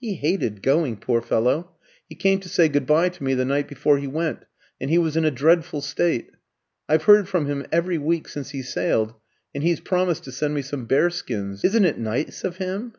[0.00, 1.76] "He hated going, poor fellow.
[2.08, 4.44] He came to say good bye to me the night before he went,
[4.80, 6.30] and he was in a dreadful state.
[6.88, 9.14] I've heard from him every week since he sailed,
[9.54, 11.62] and he's promised to send me some bearskins.
[11.62, 12.94] Isn't it nice of him?"